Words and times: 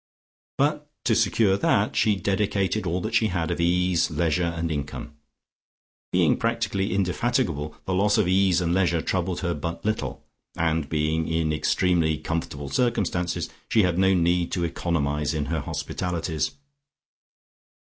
But 0.57 0.89
to 1.05 1.13
secure 1.13 1.57
that 1.57 1.95
she 1.95 2.15
dedicated 2.15 2.87
all 2.87 3.01
that 3.01 3.13
she 3.13 3.27
had 3.27 3.51
of 3.51 3.61
ease, 3.61 4.09
leisure 4.09 4.45
and 4.57 4.71
income. 4.71 5.13
Being 6.11 6.37
practically 6.37 6.91
indefatigable 6.91 7.75
the 7.85 7.93
loss 7.93 8.17
of 8.17 8.27
ease 8.27 8.61
and 8.61 8.73
leisure 8.73 9.03
troubled 9.03 9.41
her 9.41 9.53
but 9.53 9.85
little 9.85 10.25
and 10.57 10.89
being 10.89 11.27
in 11.27 11.53
extremely 11.53 12.17
comfortable 12.17 12.69
circumstances, 12.69 13.51
she 13.69 13.83
had 13.83 13.99
no 13.99 14.15
need 14.15 14.51
to 14.53 14.63
economise 14.65 15.35
in 15.35 15.45
her 15.53 15.59
hospitalities. 15.59 16.49